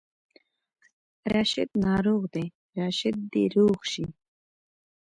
راشد 1.31 1.69
ناروغ 1.85 2.21
دی، 2.33 2.45
راشد 2.77 3.15
دې 3.31 3.43
روغ 3.55 3.79
شي 3.91 4.05